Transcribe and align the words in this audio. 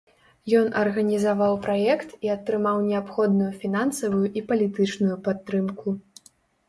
Ён 0.59 0.67
арганізаваў 0.83 1.53
праект 1.65 2.15
і 2.27 2.33
атрымаў 2.37 2.81
неабходную 2.87 3.51
фінансавую 3.61 4.25
і 4.41 4.45
палітычную 4.51 5.15
падтрымку. 5.29 5.87